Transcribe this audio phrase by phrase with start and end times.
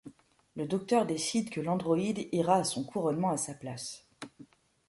[0.55, 4.09] Le Docteur décide que l'androïde ira à son couronnement à sa place.